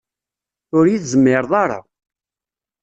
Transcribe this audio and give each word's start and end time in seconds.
Ur 0.77 0.85
yi-tezmireḍ 0.87 1.51
ara 1.63 1.79